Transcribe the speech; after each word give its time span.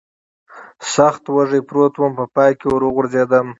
سخت 0.93 1.23
وږی 1.35 1.61
پروت 1.67 1.93
ووم، 1.95 2.13
په 2.19 2.25
پای 2.35 2.51
کې 2.59 2.65
ور 2.69 2.83
وغورځېدم. 2.85 3.47